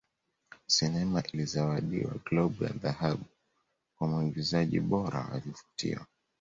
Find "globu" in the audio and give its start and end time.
2.25-2.63